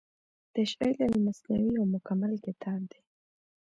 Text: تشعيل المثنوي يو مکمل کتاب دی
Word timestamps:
تشعيل 0.57 0.97
المثنوي 1.15 1.69
يو 1.77 1.83
مکمل 1.95 2.31
کتاب 2.45 2.79
دی 2.89 2.99